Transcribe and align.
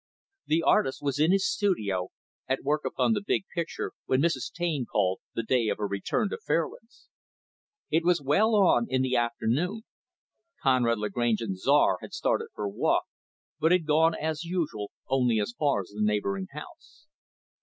The 0.47 0.63
artist 0.63 1.03
was 1.03 1.19
in 1.19 1.31
his 1.31 1.47
studio, 1.47 2.09
at 2.47 2.63
work 2.63 2.85
upon 2.85 3.13
the 3.13 3.21
big 3.21 3.43
picture, 3.53 3.91
when 4.07 4.19
Mrs. 4.19 4.51
Taine 4.51 4.87
called, 4.91 5.19
the 5.35 5.43
day 5.43 5.67
of 5.67 5.77
her 5.77 5.85
return 5.85 6.27
to 6.29 6.39
Fairlands. 6.43 7.07
It 7.91 8.03
was 8.03 8.19
well 8.19 8.55
on 8.55 8.87
in 8.89 9.03
the 9.03 9.15
afternoon. 9.15 9.83
Conrad 10.63 10.97
Lagrange 10.97 11.41
and 11.41 11.55
Czar 11.55 11.99
had 12.01 12.13
started 12.13 12.47
for 12.55 12.65
a 12.65 12.69
walk, 12.71 13.03
but 13.59 13.71
had 13.71 13.85
gone, 13.85 14.15
as 14.15 14.43
usual, 14.43 14.89
only 15.07 15.39
as 15.39 15.53
far 15.59 15.81
as 15.81 15.89
the 15.89 16.01
neighboring 16.01 16.47
house. 16.49 17.05